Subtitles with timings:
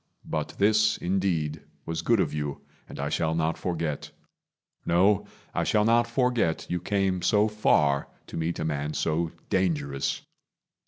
[0.25, 4.09] But this, indeed, Was good of you, and I shall not forget;
[4.83, 10.23] No, I shall not forget you came so far To meet a man so dangerous.